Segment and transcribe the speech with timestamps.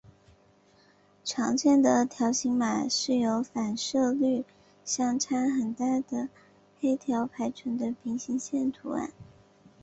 [1.23, 4.43] 常见的条形码是由反射率
[4.83, 6.27] 相差很大的
[6.79, 9.11] 黑条排成的平行线图案。